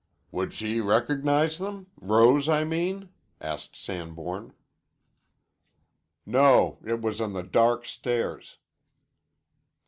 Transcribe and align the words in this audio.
"Would 0.31 0.51
she 0.51 0.81
recognize 0.81 1.59
them? 1.59 1.85
Rose, 1.95 2.49
I 2.49 2.63
mean?" 2.63 3.09
asked 3.39 3.75
Sanborn. 3.75 4.53
"No: 6.25 6.79
it 6.83 7.01
was 7.03 7.21
on 7.21 7.33
the 7.33 7.43
dark 7.43 7.85
stairs." 7.85 8.57